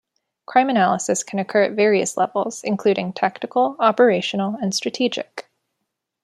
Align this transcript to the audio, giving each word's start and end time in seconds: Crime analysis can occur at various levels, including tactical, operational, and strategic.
Crime 0.47 0.71
analysis 0.71 1.21
can 1.23 1.37
occur 1.37 1.61
at 1.61 1.73
various 1.73 2.17
levels, 2.17 2.63
including 2.63 3.13
tactical, 3.13 3.75
operational, 3.79 4.55
and 4.59 4.73
strategic. 4.73 5.47